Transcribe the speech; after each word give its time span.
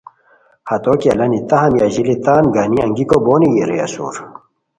ہتو 0.69 0.91
کی 0.99 1.07
الانی 1.11 1.39
تہ 1.49 1.55
ہمی 1.63 1.79
اژیلی 1.87 2.15
تان 2.25 2.43
گانی 2.53 2.77
انگیکو 2.85 3.17
بونی 3.25 3.49
را 3.67 3.75
اسور 3.85 4.15